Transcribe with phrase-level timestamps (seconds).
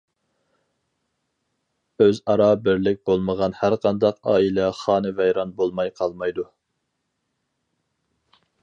[2.05, 6.49] ئۆزئارا بىرلىك بولمىغان ھەرقانداق ئائىلە خانىۋەيران بولماي قالمايدۇ.